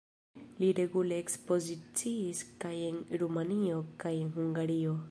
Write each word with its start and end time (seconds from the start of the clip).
Li 0.61 0.69
regule 0.79 1.19
ekspoziciis 1.23 2.43
kaj 2.65 2.75
en 2.89 2.99
Rumanio 3.25 3.87
kaj 4.07 4.19
en 4.25 4.37
Hungario. 4.41 4.99